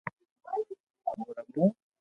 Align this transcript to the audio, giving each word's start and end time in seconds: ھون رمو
ھون 1.03 1.19
رمو 1.37 1.65